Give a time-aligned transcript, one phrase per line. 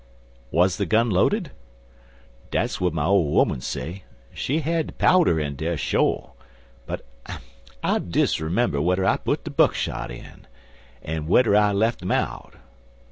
[0.49, 1.51] "Was the gun loaded?"
[2.49, 4.01] "Dat's w'at my ole 'oman say.
[4.33, 6.33] She had de powder in dar, sho',
[6.87, 7.05] but
[7.83, 10.47] I disremember wedder I put de buckshot in,
[11.07, 12.55] er wedder I lef' um out.